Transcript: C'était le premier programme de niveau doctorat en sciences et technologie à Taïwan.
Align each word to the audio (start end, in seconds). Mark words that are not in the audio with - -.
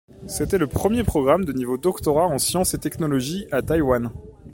C'était 0.25 0.57
le 0.57 0.65
premier 0.65 1.03
programme 1.03 1.45
de 1.45 1.53
niveau 1.53 1.77
doctorat 1.77 2.25
en 2.25 2.39
sciences 2.39 2.73
et 2.73 2.79
technologie 2.79 3.45
à 3.51 3.61
Taïwan. 3.61 4.09